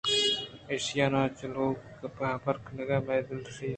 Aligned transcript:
ایشان 0.71 1.13
پہ 1.23 1.27
چلوپگی 1.37 1.93
ءُگپ 1.95 2.17
ءُحبر 2.23 2.55
کنگ 2.65 2.89
ءَ 2.95 3.05
مئے 3.05 3.21
دل 3.27 3.39
ریش 3.45 3.57
کُتگ 3.57 3.69